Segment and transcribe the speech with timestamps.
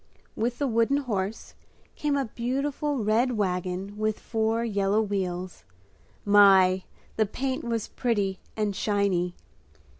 [0.35, 1.53] With the wooden horse
[1.95, 5.63] came a beautiful red wagon with four yellow wheels.
[6.25, 6.85] My!
[7.17, 9.35] The paint was pretty and shiny.